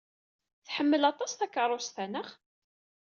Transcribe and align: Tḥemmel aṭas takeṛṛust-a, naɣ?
Tḥemmel 0.65 1.03
aṭas 1.11 1.31
takeṛṛust-a, 1.33 2.05
naɣ? 2.05 2.27